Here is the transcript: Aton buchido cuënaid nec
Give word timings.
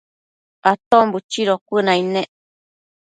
Aton 0.71 1.05
buchido 1.13 1.53
cuënaid 1.67 2.05
nec 2.13 2.29